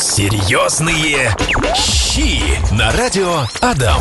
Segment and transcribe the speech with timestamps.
[0.00, 1.36] Серьезные
[1.76, 2.40] щи
[2.74, 4.00] на радио Адам.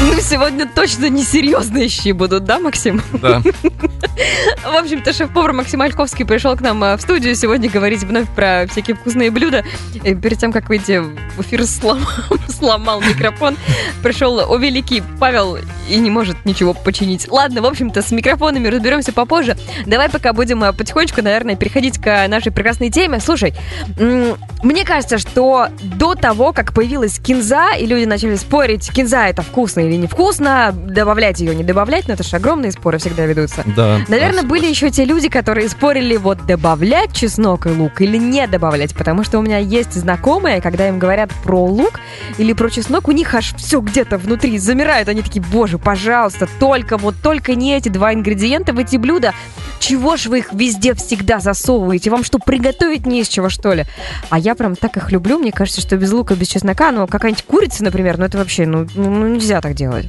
[0.00, 3.00] Ну, сегодня точно несерьезные щи будут, да, Максим?
[3.12, 3.40] Да.
[4.16, 8.66] В общем-то, шеф-повар Максим Ольковский пришел к нам э, в студию сегодня говорить вновь про
[8.66, 9.64] всякие вкусные блюда.
[10.02, 12.06] И перед тем, как выйти в эфир, сломал,
[12.48, 13.56] сломал микрофон.
[14.02, 15.58] Пришел о великий Павел
[15.88, 17.30] и не может ничего починить.
[17.30, 19.56] Ладно, в общем-то, с микрофонами разберемся попозже.
[19.84, 23.20] Давай пока будем э, потихонечку, наверное, переходить к нашей прекрасной теме.
[23.20, 23.54] Слушай,
[23.98, 29.80] мне кажется, что до того, как появилась кинза, и люди начали спорить, кинза это вкусно
[29.80, 33.62] или невкусно, добавлять ее, не добавлять, но это же огромные споры всегда ведутся.
[33.76, 34.00] Да.
[34.08, 38.46] Наверное, да, были еще те люди, которые спорили, вот добавлять чеснок и лук или не
[38.46, 41.98] добавлять, потому что у меня есть знакомые, когда им говорят про лук
[42.38, 46.98] или про чеснок, у них аж все где-то внутри замирает, они такие, боже, пожалуйста, только
[46.98, 49.34] вот только не эти два ингредиента в эти блюда,
[49.80, 52.10] чего ж вы их везде всегда засовываете?
[52.10, 53.86] Вам что, приготовить не из чего, что ли?
[54.30, 57.44] А я прям так их люблю, мне кажется, что без лука, без чеснока, ну, какая-нибудь
[57.44, 60.06] курица, например, ну, это вообще, ну, ну, нельзя так делать.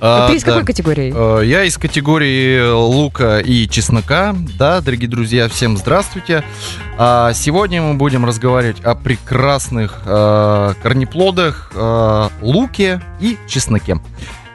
[0.00, 0.52] А, Ты из да.
[0.52, 1.12] какой категории?
[1.14, 4.34] Э, Я из категории лука и чеснока.
[4.58, 6.44] Да, дорогие друзья, всем здравствуйте.
[6.98, 13.98] А Сегодня мы будем разговаривать о прекрасных э, корнеплодах, э, луке и чесноке.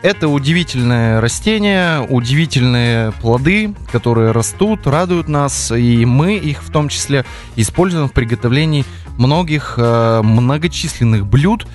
[0.02, 7.26] Это удивительное растение, удивительные плоды, которые растут, радуют нас, и мы их в том числе
[7.58, 8.86] используем в приготовлении
[9.20, 11.68] многих э, многочисленных блюд,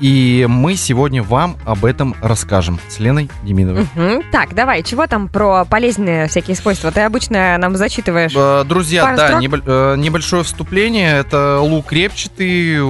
[0.00, 3.86] и мы сегодня вам об этом расскажем с Леной Демидовой.
[3.94, 4.22] Мгм.
[4.32, 6.90] Так, давай, чего там про полезные всякие свойства?
[6.90, 8.32] Ты обычно нам зачитываешь.
[8.34, 11.18] Э, Друзья, Пару да, небо- э, небольшое вступление.
[11.18, 12.80] Это лук репчатый.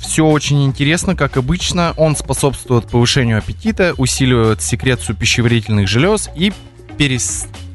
[0.00, 1.92] Все очень интересно, как обычно.
[1.96, 6.52] Он способствует повышению аппетита, усиливает секрецию пищеварительных желез и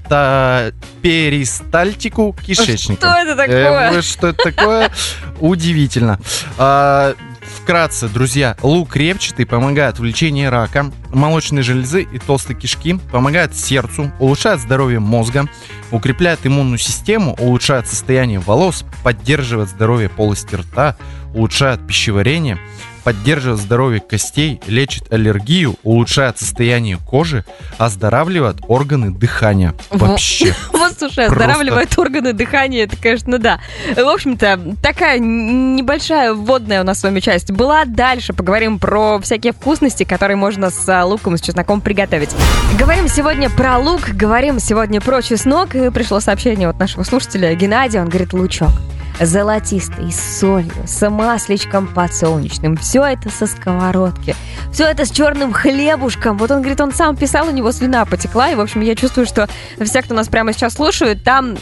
[0.09, 0.71] переста...
[1.01, 3.07] перистальтику кишечника.
[3.07, 3.91] Что это Э, такое?
[3.91, 4.91] вы- что это такое?
[5.39, 6.19] Удивительно.
[6.57, 7.15] А,
[7.61, 14.11] Вкратце, друзья, лук репчатый помогает в лечении рака, молочной железы и толстой кишки, помогает сердцу,
[14.19, 15.45] улучшает здоровье мозга,
[15.89, 20.95] укрепляет иммунную систему, улучшает состояние волос, поддерживает здоровье полости рта,
[21.33, 22.59] улучшает пищеварение,
[23.05, 27.45] поддерживает здоровье костей, лечит аллергию, улучшает состояние кожи,
[27.77, 29.73] оздоравливает органы дыхания.
[29.91, 30.53] Во- Вообще.
[30.73, 33.59] Вот, слушай, оздоравливает органы дыхания, это, конечно, да.
[33.95, 37.85] В общем-то, такая небольшая вводная у нас с вами часть была.
[37.85, 42.31] Дальше поговорим про всякие вкусности, которые можно с а, луком и с чесноком приготовить.
[42.79, 45.75] Говорим сегодня про лук, говорим сегодня про чеснок.
[45.75, 48.71] И пришло сообщение от нашего слушателя Геннадия, он говорит, лучок
[49.19, 52.77] золотистый, с солью, с масличком подсолнечным.
[52.77, 54.35] Все это со сковородки.
[54.71, 56.37] Все это с черным хлебушком.
[56.37, 58.49] Вот он говорит, он сам писал, у него слюна потекла.
[58.49, 59.47] И, в общем, я чувствую, что
[59.81, 61.55] все, кто нас прямо сейчас слушают, там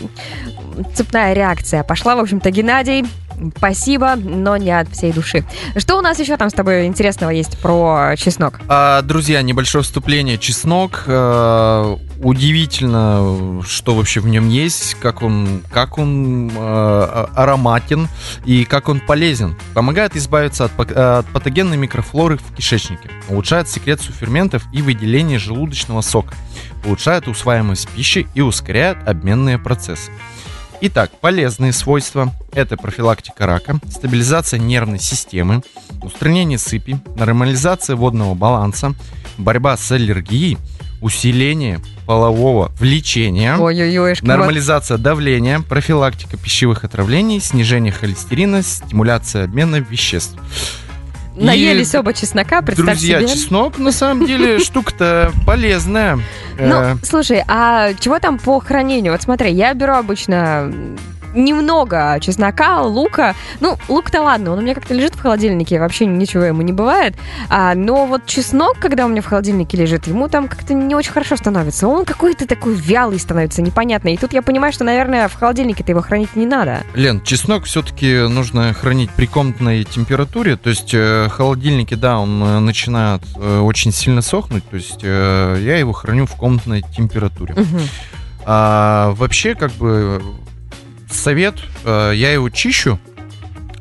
[0.95, 2.15] цепная реакция пошла.
[2.15, 3.05] В общем-то, Геннадий,
[3.57, 5.43] спасибо, но не от всей души.
[5.77, 8.59] Что у нас еще там с тобой интересного есть про чеснок?
[8.67, 10.37] А, друзья, небольшое вступление.
[10.37, 11.03] Чеснок.
[11.05, 18.07] э, удивительно, что вообще в нем есть, как он, как он э, ароматен
[18.45, 19.55] и как он полезен.
[19.73, 23.11] Помогает избавиться от, пак- от патогенной микрофлоры в кишечнике.
[23.29, 26.33] Улучшает секрецию ферментов и выделение желудочного сока.
[26.85, 30.11] Улучшает усваиваемость пищи и ускоряет обменные процессы.
[30.81, 35.61] Итак, полезные свойства– это профилактика рака, стабилизация нервной системы,
[36.01, 38.93] устранение сыпи, нормализация водного баланса,
[39.37, 40.57] борьба с аллергией,
[41.01, 50.37] усиление полового влечения, Ой-ой-ой, нормализация давления, профилактика пищевых отравлений, снижение холестерина, стимуляция обмена веществ.
[51.35, 53.27] Наелись оба чеснока, представь Друзья, себе.
[53.29, 56.19] чеснок на самом деле штука-то полезная.
[56.57, 59.13] Э, Ну, слушай, а чего там по хранению?
[59.13, 60.71] Вот смотри, я беру обычно
[61.33, 63.35] немного чеснока, лука.
[63.59, 67.15] Ну, лук-то ладно, он у меня как-то лежит в холодильнике, вообще ничего ему не бывает.
[67.49, 71.11] А, но вот чеснок, когда у меня в холодильнике лежит, ему там как-то не очень
[71.11, 71.87] хорошо становится.
[71.87, 74.13] Он какой-то такой вялый становится, непонятный.
[74.13, 76.83] И тут я понимаю, что, наверное, в холодильнике-то его хранить не надо.
[76.93, 80.55] Лен, чеснок все-таки нужно хранить при комнатной температуре.
[80.55, 84.67] То есть э, холодильники, да, он э, начинает э, очень сильно сохнуть.
[84.69, 87.53] То есть э, я его храню в комнатной температуре.
[87.53, 87.81] Мгм.
[88.45, 90.21] А вообще, как бы,
[91.15, 91.55] совет,
[91.85, 92.99] э, я его чищу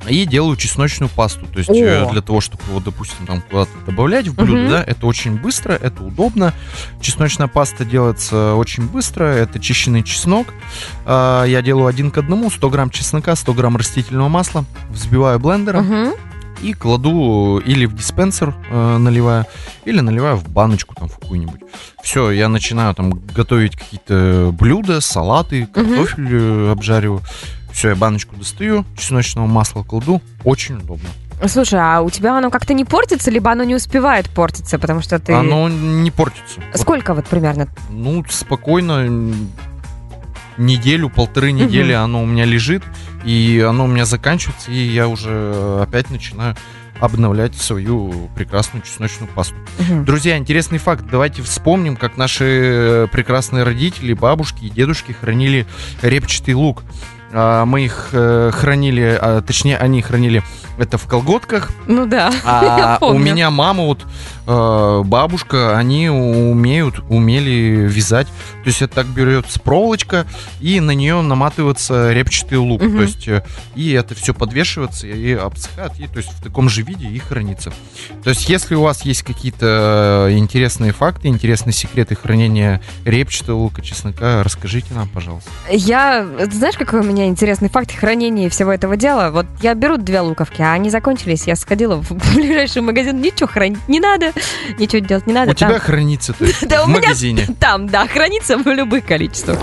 [0.08, 1.46] и делаю чесночную пасту.
[1.46, 2.11] То есть э, О.
[2.11, 4.70] для того, чтобы его, допустим, там куда-то добавлять в блюдо, Мгм.
[4.70, 6.52] да, это очень быстро, это удобно.
[7.00, 9.25] Чесночная паста делается очень быстро.
[9.26, 10.49] Это чищенный чеснок.
[11.05, 15.87] А, Я делаю один к одному, 100 грамм чеснока, 100 грамм растительного масла, взбиваю блендером
[15.87, 16.14] Мгм.
[16.62, 19.46] И кладу или в диспенсер э, наливаю,
[19.84, 21.60] или наливаю в баночку там в какую-нибудь.
[22.02, 27.20] Все, я начинаю там готовить какие-то блюда, салаты, картофель э, обжариваю.
[27.72, 30.20] Все, я баночку достаю, чесночного масла кладу.
[30.44, 31.08] Очень удобно.
[31.46, 35.18] Слушай, а у тебя оно как-то не портится, либо оно не успевает портиться, потому что
[35.18, 35.32] ты...
[35.32, 36.60] Оно не портится.
[36.70, 37.68] Вот, Сколько вот примерно?
[37.90, 39.08] ну, спокойно,
[40.56, 42.82] неделю, полторы недели оно у меня лежит,
[43.24, 46.56] и оно у меня заканчивается, и я уже опять начинаю
[47.00, 49.56] обновлять свою прекрасную чесночную пасту.
[49.78, 50.04] Мгм.
[50.04, 51.04] Друзья, интересный факт.
[51.10, 55.66] Давайте вспомним, как наши прекрасные родители, бабушки и дедушки хранили
[56.00, 56.84] репчатый лук.
[57.32, 60.42] А, Мы их э, хранили, а, точнее, они хранили
[60.82, 62.32] это в колготках, Ну да.
[62.44, 64.05] а у меня мама, вот
[64.46, 68.26] э, бабушка, они умеют, умели вязать.
[68.26, 70.26] То есть это так берется проволочка,
[70.61, 72.82] и на нее наматывается репчатый лук.
[72.82, 72.96] Мгм.
[72.96, 73.44] То есть э,
[73.75, 77.73] и это все подвешивается и обсыхает, и то есть в таком же виде и хранится.
[78.23, 83.82] То есть если у вас есть какие-то э, интересные факты, интересные секреты хранения репчатого лука,
[83.82, 85.50] чеснока, расскажите нам, пожалуйста.
[85.70, 89.31] Я, знаешь, какой у меня интересный факт хранения всего этого дела?
[89.31, 93.86] Вот я беру две луковки, а они закончились, я сходила в ближайший магазин, ничего хранить
[93.88, 94.32] не надо,
[94.78, 95.52] ничего делать не надо.
[95.52, 97.46] у там- тебя хранится то есть, Да в у меня магазине.
[97.60, 99.58] Там, да, хранится в любых количествах.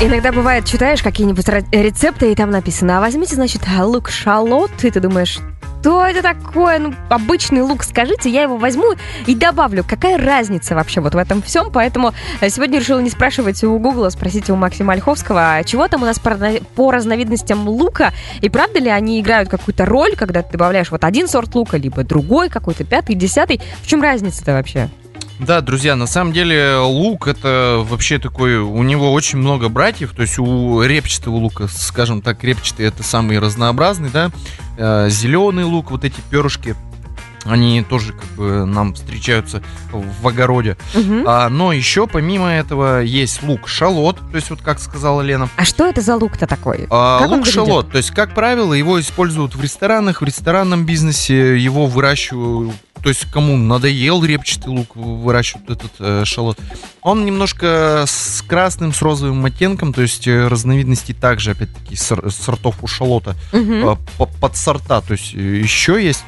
[0.00, 4.98] Иногда бывает, читаешь какие-нибудь рецепты, и там написано, а возьмите, значит, лук шалот, и ты
[5.00, 5.38] думаешь,
[5.84, 6.78] что это такое?
[6.78, 8.94] Ну, обычный лук, скажите, я его возьму
[9.26, 9.84] и добавлю.
[9.86, 11.70] Какая разница вообще вот в этом всем?
[11.70, 16.00] Поэтому э, сегодня решила не спрашивать у Гугла, спросить у Максима Ольховского, а чего там
[16.00, 20.90] у нас по разновидностям лука, и правда ли они играют какую-то роль, когда ты добавляешь
[20.90, 23.60] вот один сорт лука, либо другой какой-то, пятый, десятый?
[23.82, 24.88] В чем разница-то вообще?
[25.40, 30.22] Да, друзья, на самом деле лук это вообще такой, у него очень много братьев, то
[30.22, 34.30] есть у репчатого лука, скажем так, репчатый это самый разнообразный, да,
[35.10, 36.76] зеленый лук, вот эти перышки,
[37.44, 40.78] они тоже как бы нам встречаются в огороде.
[40.94, 41.24] Мгм.
[41.26, 45.64] А, но еще помимо этого есть лук шалот, то есть вот как сказала Лена, А
[45.66, 46.86] что это за лук-то такой?
[46.90, 51.58] а, Как лук шалот, то есть, как правило, его используют в ресторанах, в ресторанном бизнесе,
[51.58, 56.58] его выращивают, то есть, кому надоел репчатый лук, выращивают этот э, шалот.
[57.02, 62.76] Он немножко с красным, с розовым оттенком, то есть, э, разновидностей также, опять-таки, сор- сортов
[62.82, 63.34] у шалота
[64.16, 66.24] по- под сорта, то есть, э, еще есть.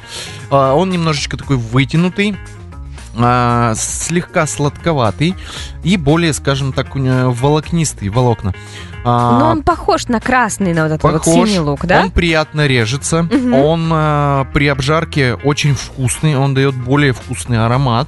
[0.51, 2.37] А, Он немножечко такой вытянутый,
[3.17, 5.35] а, слегка сладковатый
[5.83, 8.53] и более, скажем так, волокнистый, волокна.
[9.03, 11.47] А, Но он похож на красный, на вот этот вот Похож.
[11.49, 12.01] синий лук, да?
[12.01, 13.23] Он приятно режется.
[13.23, 13.53] Мгм.
[13.53, 16.37] Он а, при обжарке очень вкусный.
[16.37, 18.07] Он дает более вкусный аромат.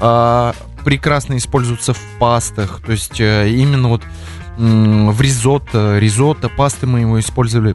[0.00, 0.54] А,
[0.84, 2.80] прекрасно используется в пастах.
[2.84, 4.02] То есть э, именно вот
[4.56, 7.74] в ризотто, ризотто, пасты мы его использовали.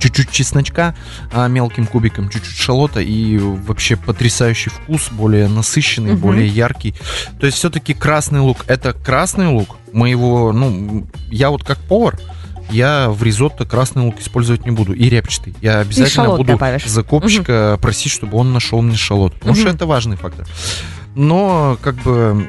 [0.00, 0.94] Чуть-чуть чесночка
[1.32, 6.20] а, мелким кубиком, чуть-чуть шалота и вообще потрясающий вкус, более насыщенный, Мгм.
[6.20, 6.94] более яркий.
[7.38, 9.76] То есть все-таки красный лук это красный лук.
[9.92, 12.18] Мы его, ну, я вот как повар,
[12.70, 14.92] я в ризотто красный лук использовать не буду.
[14.94, 15.54] И репчатый.
[15.60, 16.86] Я обязательно буду добавишь.
[16.86, 19.34] закупщика просить, чтобы он нашел мне шалот.
[19.34, 19.74] Потому что Мгм.
[19.76, 20.46] это важный фактор.
[21.16, 22.46] Но, как бы,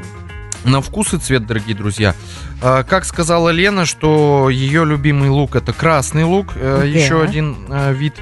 [0.63, 2.15] на вкус и цвет, дорогие друзья.
[2.61, 6.53] А, Как сказала Лена, что ее любимый лук это красный лук.
[6.55, 6.85] Э, Да.
[6.85, 8.13] Еще один э, вид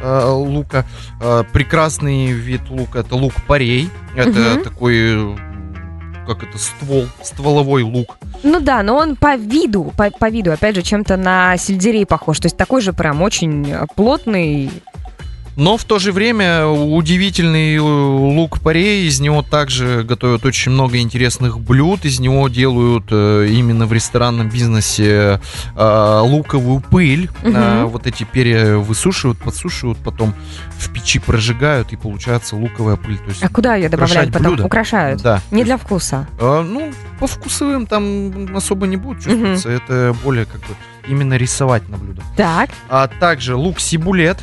[0.00, 0.84] э, лука.
[1.20, 3.90] Э, Прекрасный вид лука это лук парей.
[4.16, 4.62] Это Мгм.
[4.62, 5.36] такой,
[6.26, 8.16] как это, ствол, стволовой лук.
[8.44, 12.38] Ну да, но он по виду, по, по виду, опять же, чем-то на сельдерей похож.
[12.38, 14.70] То есть такой же прям очень плотный.
[15.58, 20.98] Но в то же время удивительный э, лук парей, из него также готовят очень много
[20.98, 25.40] интересных блюд, из него делают э, именно в ресторанном бизнесе
[25.74, 27.28] э, луковую пыль.
[27.42, 30.32] Э, вот эти перья высушивают, подсушивают, потом
[30.78, 33.18] в печи прожигают и получается луковая пыль.
[33.18, 34.52] То есть, А куда ее добавляют потом?
[34.52, 34.64] блюдо.
[34.64, 35.22] Украшают.
[35.22, 35.42] Да.
[35.50, 36.28] Не для вкуса.
[36.40, 40.76] Ну, по вкусовым там особо не будет чувствоваться, это более как бы
[41.08, 42.22] именно рисовать на блюдо.
[42.36, 42.70] Так.
[42.88, 44.38] А также лук сибулет.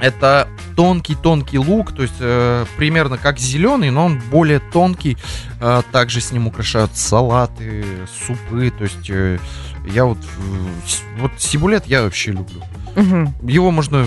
[0.00, 5.16] Это тонкий-тонкий лук, то есть э, примерно как зеленый, но он более тонкий.
[5.60, 7.84] Э, также с ним украшают салаты,
[8.26, 8.70] супы.
[8.76, 9.38] То есть э,
[9.86, 12.62] я вот, э, вот сибулет я вообще люблю.
[12.96, 13.34] Мгм.
[13.42, 14.06] Его можно,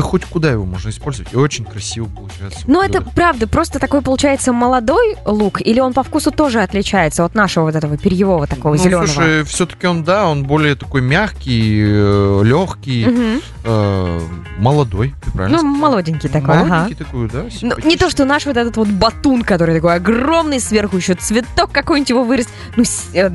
[0.00, 2.60] да хоть куда его можно использовать, и очень красиво получается.
[2.66, 7.34] Но это правда, просто такой получается молодой лук, или он по вкусу тоже отличается от
[7.34, 9.06] нашего вот этого перьевого такого Ну, зеленого?
[9.06, 11.82] слушай, все-таки он, да, он более такой мягкий,
[12.44, 14.20] легкий, Мгм.
[14.58, 15.80] молодой, ты правильно Ну, сказала?
[15.90, 16.64] молоденький такой, ага.
[16.66, 20.60] Молоденький такой, да, Ну, не то, что наш вот этот вот батун, который такой огромный,
[20.60, 22.48] сверху еще цветок какой-нибудь его вырез.
[22.76, 23.30] Ну, э,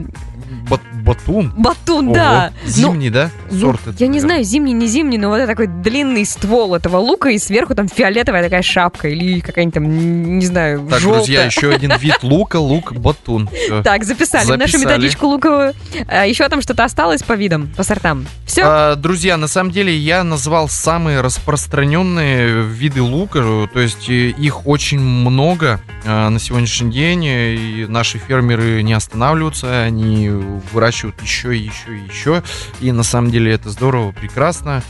[0.70, 1.54] Бат- батун.
[1.58, 2.16] Батун, Ого.
[2.16, 2.52] да.
[2.64, 3.30] Ну, Зимний, да?
[3.52, 6.55] ну, Сорт это, я не знаю, зимний, не зимний, но вот это такой длинный ствол
[6.76, 11.20] этого лука, и сверху там фиолетовая такая шапка или какая-нибудь там, не знаю, Так, желтая.
[11.20, 13.48] друзья, еще один вид лука, лук батун.
[13.48, 13.84] Всё.
[13.84, 15.74] Так, записали, нашу методичку луковую.
[16.08, 18.26] А, еще там что-то осталось по видам, по сортам.
[18.46, 18.64] Все?
[18.66, 24.68] А, друзья, на самом деле я назвал самые распространенные виды лука, то есть э, их
[24.68, 31.56] очень много а, на сегодняшний день, э, и наши фермеры не останавливаются, они выращивают еще
[31.56, 32.44] и еще и еще,
[32.80, 34.84] и на самом деле это здорово, прекрасно.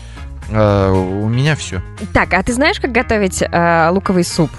[0.52, 1.82] А, у меня все.
[2.14, 4.52] Так, а ты знаешь, как готовить а, луковый суп?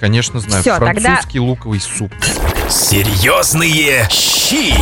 [0.00, 0.62] Конечно, знаю.
[0.64, 2.12] Тогда- Французский луковый суп.
[2.68, 4.72] Серьезные щи.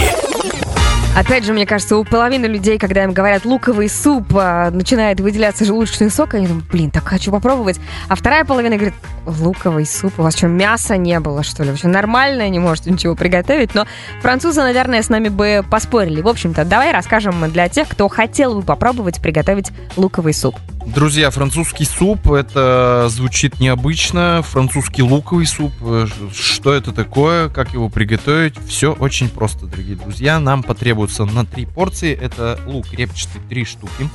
[1.16, 5.64] Опять же, мне кажется, у половины людей, когда им говорят луковый суп, а, начинает выделяться
[5.64, 7.80] желудочный сок, они думают, блин, так хочу попробовать.
[8.08, 8.94] А вторая половина говорит,
[9.24, 11.70] луковый суп, у вас что, мяса не было, что ли?
[11.70, 13.74] Вы что, нормально не можете ничего приготовить?
[13.74, 13.86] Но
[14.20, 16.20] французы, наверное, с нами бы поспорили.
[16.20, 20.56] В общем-то, давай расскажем для тех, кто хотел бы попробовать приготовить луковый суп.
[20.86, 24.42] Друзья, французский суп, это звучит необычно.
[24.44, 30.38] Французский луковый суп, э, что это такое, как его приготовить, все очень просто, дорогие друзья.
[30.38, 32.14] Нам потребуется на три порции.
[32.14, 34.08] Это лук репчатый, три штуки,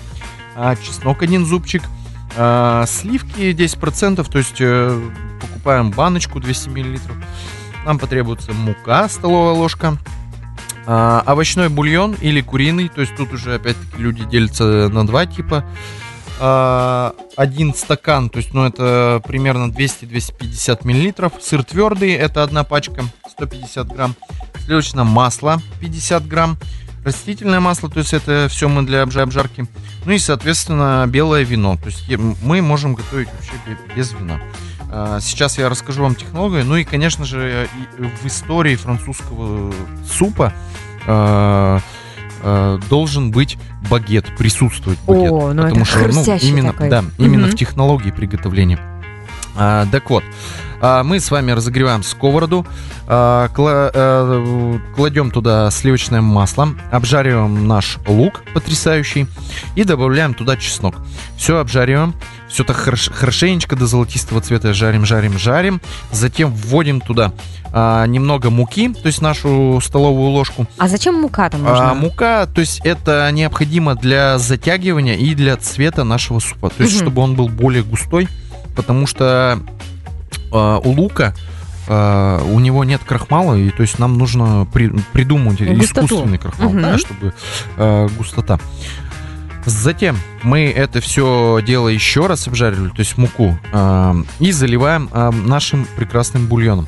[0.56, 1.84] а, чеснок один зубчик,
[2.38, 5.10] а, сливки 10%, то есть э,
[5.42, 7.00] покупаем баночку 200 мл.
[7.86, 9.98] Нам потребуется мука, столовая ложка,
[10.86, 15.66] а, овощной бульон или куриный, то есть тут уже опять-таки люди делятся на два типа.
[16.44, 21.34] А, один стакан, то есть, ну, это примерно 200-250 миллилитров.
[21.40, 24.16] Сыр твердый, это одна пачка, 150 грамм.
[24.66, 26.58] Сливочное масло, 50 грамм.
[27.06, 29.68] Растительное масло, то есть это все мы для обжа- обжарки.
[30.06, 31.78] Ну и, соответственно, белое вино.
[31.78, 32.08] То есть
[32.42, 34.40] мы можем готовить вообще бе- без вина.
[34.92, 36.66] А, Сейчас я расскажу вам технологию.
[36.66, 37.68] Ну и, конечно же,
[38.24, 39.72] в истории французского
[40.12, 40.54] супа
[42.44, 43.58] а, должен быть
[43.90, 45.32] багет, присутствовать багет.
[45.32, 46.90] О, ну потому это что, ну, именно, такой.
[46.90, 47.52] да, именно Мгм.
[47.52, 48.80] в технологии приготовления.
[49.56, 50.24] А, так вот,
[50.82, 52.66] а, мы с вами разогреваем сковороду,
[53.08, 59.28] а, кла- э, кладем туда сливочное масло, обжариваем наш лук потрясающий
[59.76, 60.96] и добавляем туда чеснок.
[61.38, 62.14] Все обжариваем,
[62.48, 65.82] все так хорош- хорошенечко до золотистого цвета жарим, жарим, жарим.
[66.12, 67.34] Затем вводим туда
[67.74, 70.66] а, немного муки, то есть нашу столовую ложку.
[70.78, 71.92] А зачем мука там нужна?
[71.92, 76.70] А, мука, то есть это необходимо для затягивания и для цвета нашего супа.
[76.70, 77.02] То есть, Мгм.
[77.06, 78.28] чтобы он был более густой,
[78.76, 79.60] потому что
[80.52, 81.34] а, у лука
[81.88, 86.06] а, у него нет крахмала, и то есть нам нужно при- придумать Густоту.
[86.06, 86.82] искусственный крахмал, Мгм.
[86.82, 87.34] да, чтобы
[87.78, 88.60] а, густота.
[89.66, 95.32] Затем мы это все дело еще раз обжаривали, то есть муку, а, и заливаем а,
[95.32, 96.88] нашим прекрасным бульоном.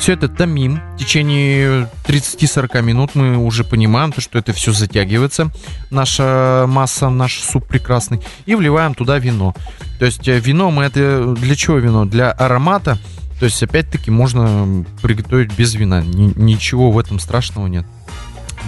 [0.00, 0.80] Все это томим.
[0.94, 5.50] В течение 30-40 минут мы уже понимаем, то, что это все затягивается.
[5.90, 8.18] Наша масса, наш суп прекрасный.
[8.46, 9.54] И вливаем туда вино.
[9.98, 11.34] То есть э, вино мы это...
[11.36, 12.06] Для чего вино?
[12.06, 12.96] Для аромата.
[13.40, 16.02] То есть, опять-таки, можно приготовить без вина.
[16.02, 17.84] Ни- ничего в этом страшного нет.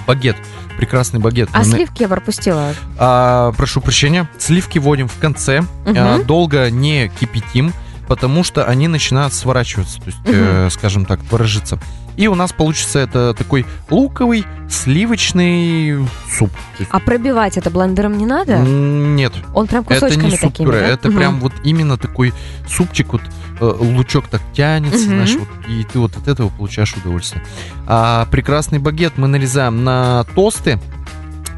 [0.07, 0.37] Багет.
[0.77, 1.49] Прекрасный багет.
[1.53, 2.75] А Мы сливки я пропустила.
[2.99, 4.29] а, прошу прощения.
[4.39, 5.61] Сливки вводим в конце.
[5.87, 5.97] Мгм.
[5.97, 7.73] А, долго не кипятим,
[8.09, 11.79] потому что они начинают сворачиваться, то есть, э, скажем так, творожиться.
[12.17, 16.51] И у нас получится это такой луковый сливочный суп.
[16.91, 18.59] А пробивать это блендером не надо?
[18.59, 20.87] Нет, Он прям это кусочками не суп такими, пюре, да?
[20.89, 21.17] это Мгм.
[21.17, 22.33] прям вот именно такой
[22.69, 23.23] супчик, вот
[23.61, 25.07] э, лучок так тянется, Мгм.
[25.09, 27.43] знаешь, вот, и ты вот от этого получаешь удовольствие.
[27.87, 30.79] А прекрасный багет мы нарезаем на тосты,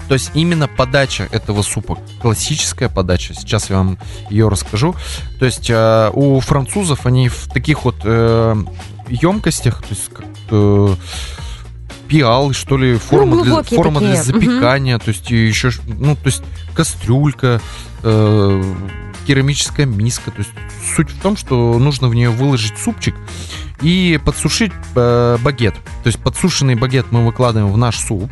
[0.08, 3.34] то есть именно подача этого супа, классическая подача.
[3.34, 3.98] Сейчас я вам
[4.30, 4.94] ее расскажу.
[5.38, 8.56] То есть э, у французов они в таких вот э,
[9.08, 10.94] емкостях, то есть как э,
[12.08, 16.26] пиалы, что ли, форма, для, глубокие форма для такие, запекания, то есть еще, ну, то
[16.26, 16.42] есть
[16.74, 17.60] кастрюлька,
[18.02, 18.74] э,
[19.26, 20.30] керамическая миска.
[20.30, 20.50] То есть
[20.96, 23.14] суть в том, что нужно в нее выложить супчик
[23.80, 25.74] и подсушить э, багет.
[26.02, 28.30] То есть подсушенный багет мы выкладываем в наш суп,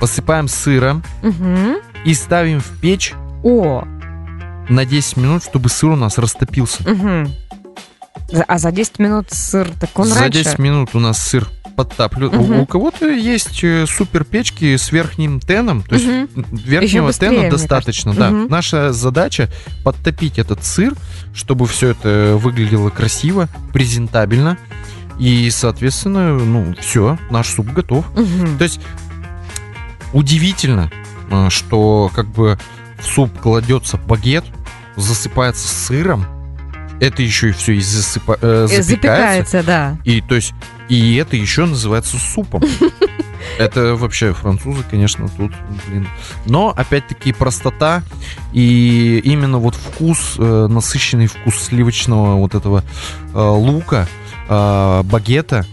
[0.00, 1.76] посыпаем сыром Мгм.
[2.04, 3.14] и ставим в печь
[3.44, 3.84] О,
[4.68, 6.82] на 10 минут, чтобы сыр у нас растопился.
[8.30, 10.42] За- А за 10 минут сыр, так он За раньше?
[10.44, 12.34] 10 минут у нас сыр подтапливает.
[12.34, 12.60] У- Мгм.
[12.60, 16.44] У, кого-то есть э, супер печки с верхним теном, то есть Мгм.
[16.50, 18.12] верхнего быстрее, тена достаточно.
[18.12, 18.30] Да.
[18.30, 18.48] Мгм.
[18.50, 19.48] Наша задача
[19.84, 20.92] подтопить этот сыр,
[21.32, 24.58] чтобы все это выглядело красиво, презентабельно.
[25.20, 28.04] И, соответственно, ну, все, наш суп готов.
[28.16, 28.58] Мгм.
[28.58, 28.80] То есть
[30.12, 30.90] удивительно,
[31.30, 32.58] э, что как бы
[33.00, 34.44] в суп кладется багет,
[34.96, 36.24] засыпается сыром,
[37.00, 38.82] это еще и все и засыпа- э, Э, запекается.
[38.82, 39.96] Запекается, да.
[40.04, 40.52] И то есть
[40.88, 42.62] и это еще называется супом.
[43.58, 45.52] Это вообще французы, конечно, тут,
[45.86, 46.08] блин.
[46.44, 48.02] Но, опять-таки, простота
[48.52, 52.82] и именно вот вкус, э, насыщенный вкус сливочного вот этого
[53.32, 54.06] э, лука,
[54.48, 55.64] э, багета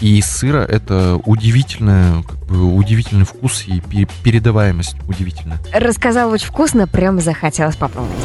[0.00, 5.58] и сыра, это удивительная, как бы, удивительный вкус и пе- передаваемость удивительная.
[5.72, 8.16] Рассказал очень вкусно, прям захотелось попробовать.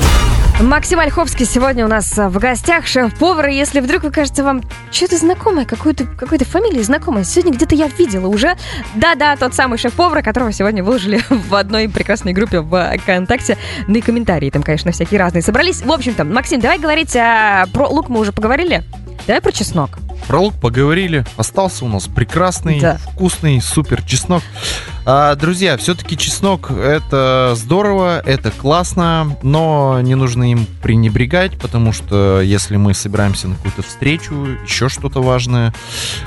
[0.62, 3.48] Максим Ольховский сегодня у нас в гостях, шеф-повар.
[3.48, 8.28] Если вдруг вы кажется вам что-то знакомое, какую-то какой-то фамилии знакомой, сегодня где-то я видела
[8.28, 8.56] уже.
[8.96, 13.58] Да-да, тот самый шеф-повар, которого сегодня выложили в одной прекрасной группе в ВКонтакте.
[13.88, 15.82] Ну и комментарии там, конечно, всякие разные собрались.
[15.82, 18.86] В общем-то, Максим, давай говорить а, про лук мы уже поговорили.
[19.28, 20.00] Давай про чеснок.
[20.28, 21.24] Про лук поговорили.
[21.38, 22.98] Остался у нас прекрасный, Да.
[22.98, 24.42] вкусный, супер чеснок.
[25.08, 32.42] А, друзья, все-таки чеснок это здорово, это классно, но не нужно им пренебрегать, потому что
[32.42, 34.34] если мы собираемся на какую-то встречу,
[34.66, 35.74] еще что-то важное,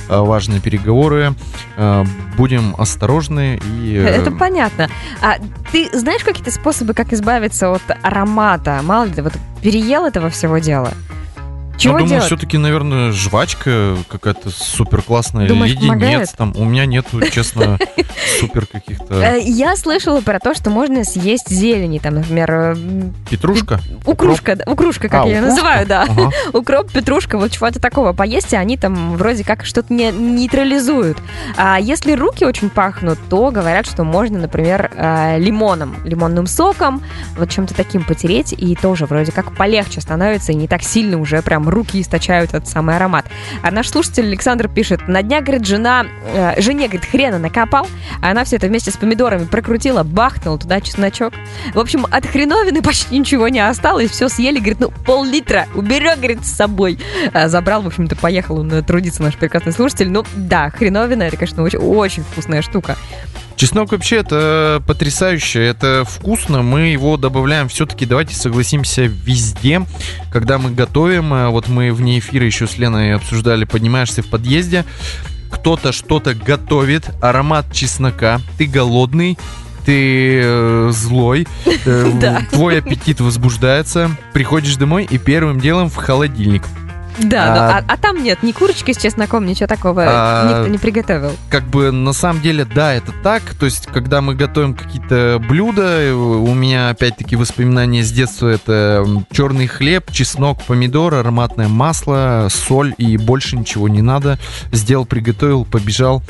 [0.09, 1.35] а, важные переговоры,
[1.76, 2.05] а,
[2.37, 3.95] будем осторожны и...
[3.97, 4.88] э, Это понятно.
[5.21, 5.38] А
[5.73, 8.78] ты знаешь какие-то способы, как избавиться от аромата?
[8.85, 10.93] Мало ли, вот переел этого всего дела?
[11.78, 12.26] Чего ну, думаю, делать?
[12.26, 16.35] все-таки, наверное, жвачка какая-то супер классная, Думаешь, леденец помогает?
[16.37, 16.52] там.
[16.56, 17.78] У меня нету, честно,
[18.40, 19.14] супер каких-то...
[19.14, 22.76] Э, Я слышала про то, что можно съесть зелени, там, например, э,
[23.30, 23.80] Петрушка?
[24.04, 26.06] укрушка, укрушка, как А, я ее называю, да.
[26.52, 31.18] Укроп, петрушка, вот чего-то такого поесть, и они там вроде как что-то не, нейтрализуют.
[31.56, 37.02] А если руки очень пахнут, то говорят, что можно, например, э, лимоном, лимонным соком,
[37.37, 41.40] вот чем-то таким потереть, и тоже вроде как полегче становится, и не так сильно уже
[41.42, 43.26] прям руки источают этот самый аромат.
[43.62, 47.87] А наш слушатель Александр пишет, на днях, говорит, жена, э, жене, говорит, хрена накопал,
[48.22, 51.34] а она все это вместе с помидорами прокрутила, бахнула туда чесночок.
[51.75, 56.44] В общем, от хреновины почти ничего не осталось, все съели, говорит, ну, пол-литра уберег, говорит,
[56.44, 56.98] с собой.
[57.32, 60.10] А, забрал, в общем-то, поехал он э, трудиться, наш прекрасный слушатель.
[60.10, 62.96] Ну, да, хреновина, это, конечно, очень, очень вкусная штука.
[63.58, 69.84] Чеснок вообще это потрясающе, это вкусно, мы его добавляем все-таки, давайте согласимся, везде,
[70.30, 74.84] когда мы готовим, э, вот мы вне эфира еще с Леной обсуждали, поднимаешься в подъезде,
[75.50, 79.36] кто-то что-то готовит, аромат чеснока, ты голодный,
[79.84, 86.62] ты э, злой, э, твой аппетит возбуждается, приходишь домой и первым делом в холодильник.
[87.18, 90.69] Да, А- ну, а, а там нет ни курочки с чесноком, ничего такого А- никто
[90.69, 91.32] не приготовил.
[91.50, 93.43] как бы на самом деле, да, это так.
[93.58, 99.04] То есть, когда мы готовим какие-то блюда, э, у меня опять-таки воспоминания с детства это
[99.32, 104.38] черный хлеб, чеснок, помидор, ароматное масло, соль и больше ничего не надо.
[104.73, 106.23] Сделал, приготовил, побежал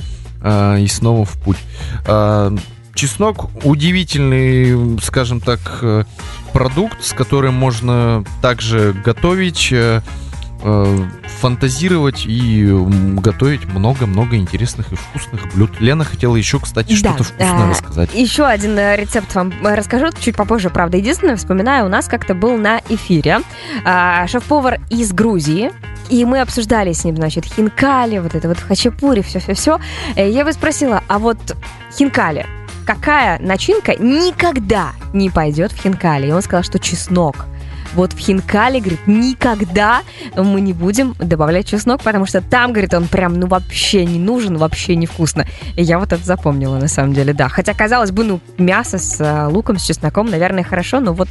[0.42, 1.58] э, и снова в путь.
[2.06, 2.54] А,
[2.94, 6.04] Чеснок удивительный, скажем так, э,
[6.52, 10.00] продукт, с которым можно также готовить, э, э,
[10.60, 12.66] фантазировать и
[13.20, 15.70] готовить много-много интересных и вкусных блюд.
[15.80, 18.10] Лена хотела еще, кстати, Да, что-то вкусное а, рассказать.
[18.14, 20.96] Еще один э, рецепт вам э, расскажу чуть попозже, правда.
[20.96, 23.40] Единственное, вспоминаю, у нас как-то был на эфире
[23.84, 25.70] а, шеф-повар из Грузии.
[26.10, 29.78] И мы обсуждали с ним, значит, хинкали, вот это вот хачапури, все-все-все.
[30.16, 31.38] Я его спросила, а вот
[31.92, 32.46] хинкали,
[32.86, 36.28] какая начинка никогда не пойдет в хинкали?
[36.28, 37.44] И он сказал, что чеснок.
[37.94, 40.02] Вот в хинкали, говорит, никогда
[40.36, 44.56] мы не будем добавлять чеснок, потому что там, говорит, он прям, ну, вообще не нужен,
[44.58, 45.46] вообще невкусно.
[45.76, 47.48] И я вот это запомнила, на самом деле, да.
[47.48, 51.28] Хотя, казалось бы, ну, мясо с э, луком, с чесноком, наверное, хорошо, но вот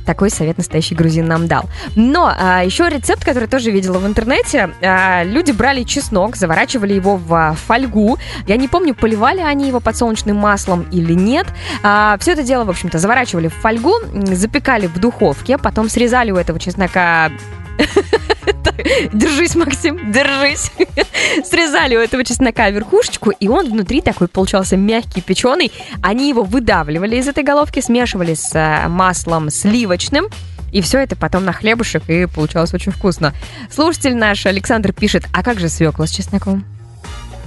[0.00, 1.64] такой совет настоящий грузин нам дал.
[1.94, 4.70] Но а, еще рецепт, который тоже видела в интернете.
[4.82, 8.18] А, люди брали чеснок, заворачивали его в а, фольгу.
[8.46, 11.46] Я не помню, поливали они его подсолнечным маслом или нет.
[11.82, 13.94] А, все это дело, в общем-то, заворачивали в фольгу,
[14.32, 17.30] запекали в духовке, потом срезали у этого чеснока
[19.12, 20.70] Держись, Максим, держись.
[21.44, 25.72] Срезали у этого чеснока верхушечку, и он внутри такой получался мягкий, печеный.
[26.02, 30.26] Они его выдавливали из этой головки, смешивали с э, маслом сливочным.
[30.72, 33.32] И все это потом на хлебушек, и получалось очень вкусно.
[33.70, 36.64] Слушатель наш Александр пишет, а как же свекла с чесноком?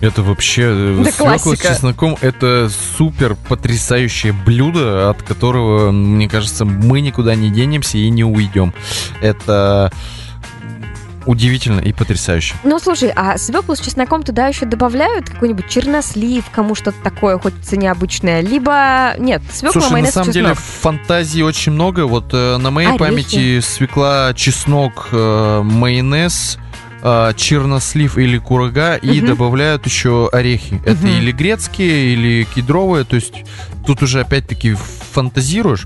[0.02, 1.68] Это вообще э, Да свекла с классика.
[1.68, 8.24] чесноком это супер потрясающее блюдо, от которого, мне кажется, мы никуда не денемся и не
[8.24, 8.74] уйдем.
[9.22, 9.92] Это
[11.30, 12.56] удивительно и потрясающе.
[12.64, 17.78] Ну, слушай, а свеклу с чесноком туда еще добавляют какой-нибудь чернослив, кому что-то такое, хочется
[17.78, 19.14] необычное, либо...
[19.20, 20.66] Нет, свекла, Слушай, на майонез, самом деле чеснок.
[20.82, 22.08] фантазии очень много.
[22.08, 23.00] Вот э, на моей Орехи.
[23.00, 26.58] памяти свекла, чеснок, э, майонез,
[27.04, 29.28] э, чернослив или курага и Мгм.
[29.28, 30.82] добавляют еще орехи.
[30.84, 31.10] Это Мгм.
[31.20, 33.06] или грецкие, или кедровые.
[33.06, 33.44] То есть
[33.86, 34.74] тут уже опять-таки
[35.14, 35.86] фантазируешь.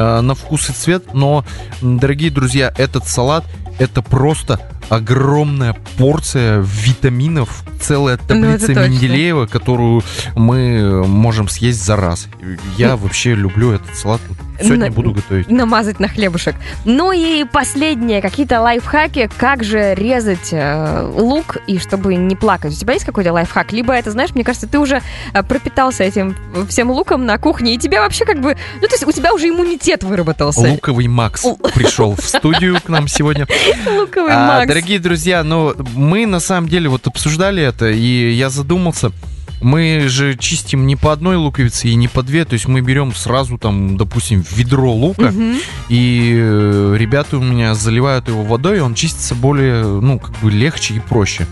[0.00, 1.44] Э, на вкус и цвет, но,
[1.82, 3.44] дорогие друзья, этот салат
[3.78, 8.88] это просто огромная порция витаминов, целая Ну, таблица точно.
[8.88, 10.02] Менделеева, которую
[10.34, 12.28] мы можем съесть за раз.
[12.76, 14.20] Я вообще люблю этот салат.
[14.62, 15.48] Сегодня На- буду готовить.
[15.50, 16.54] намазать на хлебушек.
[16.84, 22.72] Ну и последнее, какие-то лайфхаки, как же резать э, лук и чтобы не плакать.
[22.72, 23.72] У тебя есть какой-то лайфхак?
[23.72, 26.36] Либо это, знаешь, мне кажется, ты уже э, пропитался этим
[26.68, 29.48] всем луком на кухне, и тебя вообще как бы, ну то есть у тебя уже
[29.48, 30.60] иммунитет выработался.
[30.60, 31.44] Луковый Макс
[31.74, 33.46] пришел в студию к нам сегодня.
[33.86, 34.68] Луковый А, Макс.
[34.68, 39.12] Дорогие друзья, ну мы на самом деле вот обсуждали это, и я задумался.
[39.60, 43.14] Мы же чистим не по одной луковице и не по две, то есть мы берем
[43.14, 45.56] сразу там, допустим, ведро лука, Мгм.
[45.88, 50.50] и э, ребята у меня заливают его водой, и он чистится более, ну, как бы
[50.50, 51.46] легче и проще.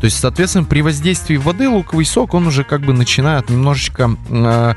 [0.00, 4.74] То есть, соответственно, при воздействии воды луковый сок, он уже как бы начинает немножечко э,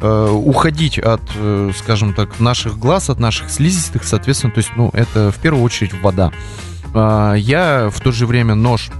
[0.00, 4.90] э, уходить от, э, скажем так, наших глаз, от наших слизистых, соответственно, то есть, ну,
[4.92, 6.30] это в первую очередь вода.
[6.94, 8.90] А, Я в то же время нож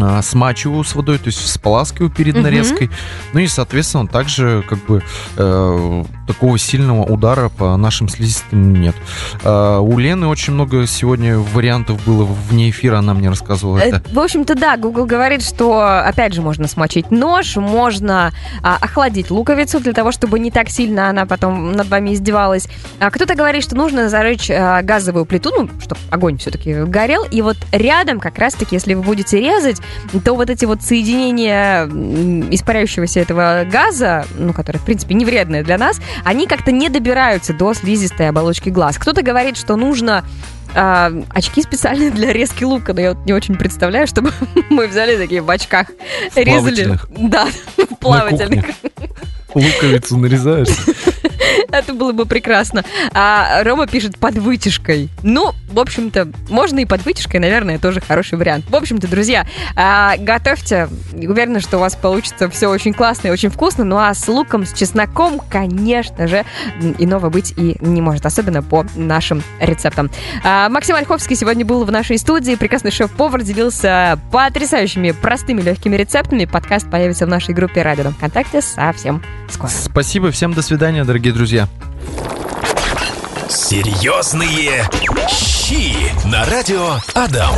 [0.00, 2.90] а, смачиваю с водой, то есть споласкиваю перед нарезкой.
[3.32, 5.02] Ну и, соответственно, также как бы
[5.36, 8.94] э, такого сильного удара по нашим слизистым нет.
[9.42, 14.02] А, у Лены очень много сегодня вариантов было вне эфира, она мне рассказывала Э, это.
[14.12, 19.80] В общем-то, да, Google говорит, что, опять же, можно смочить нож, можно а, охладить луковицу
[19.80, 22.68] для того, чтобы не так сильно она потом над вами издевалась.
[23.00, 27.24] А кто-то говорит, что нужно а, газовую плиту, ну, чтобы огонь все-таки горел.
[27.30, 29.80] И вот рядом, как раз-таки, если вы будете резать,
[30.24, 31.86] то вот эти вот соединения
[32.50, 37.52] испаряющегося этого газа, ну, который, в принципе, не вредные для нас, они как-то не добираются
[37.52, 38.98] до слизистой оболочки глаз.
[38.98, 40.24] Кто-то говорит, что нужно
[40.74, 44.32] а, очки специальные для резки лука, но я вот не очень представляю, чтобы
[44.70, 45.88] мы взяли такие в очках,
[46.34, 46.98] резали.
[47.16, 47.48] Да,
[48.00, 48.66] плавательных.
[49.54, 50.68] Луковицу нарезаешь.
[51.70, 52.84] Это было бы прекрасно.
[53.12, 55.08] А Рома пишет под вытяжкой.
[55.22, 58.66] Ну, в общем-то, можно и под вытяжкой, наверное, тоже хороший вариант.
[58.68, 60.88] В общем-то, друзья, а, готовьте.
[61.12, 63.84] Уверена, что у вас получится все очень классно и очень вкусно.
[63.84, 66.44] Ну а с луком, с чесноком, конечно же,
[66.98, 70.10] иного быть и не может, особенно по нашим рецептам.
[70.44, 72.54] А, Максим Ольховский сегодня был в нашей студии.
[72.54, 76.44] Прекрасный шеф-повар делился потрясающими простыми легкими рецептами.
[76.44, 79.70] Подкаст появится в нашей группе Радио на ВКонтакте совсем скоро.
[79.70, 81.68] Спасибо, всем до свидания, дорогие друзья.
[83.48, 84.84] Серьезные
[85.68, 85.92] щи
[86.24, 87.54] на радио Адам.